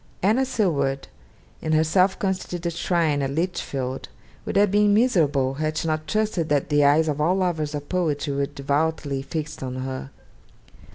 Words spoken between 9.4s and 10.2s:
on her.